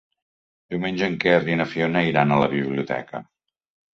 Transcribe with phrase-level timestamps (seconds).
[0.75, 3.21] Diumenge en Quer i na Fiona iran a la biblioteca.